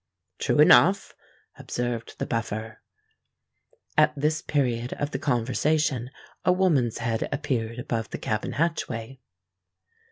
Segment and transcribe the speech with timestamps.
[0.39, 1.13] "True enough,"
[1.59, 2.81] observed the Buffer.
[3.95, 6.09] At this period of the conversation,
[6.43, 9.19] a woman's head appeared above the cabin hatchway.